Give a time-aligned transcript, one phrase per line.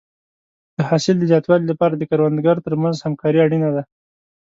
[0.75, 3.83] د حاصل د زیاتوالي لپاره د کروندګرو ترمنځ همکاري اړینه ده.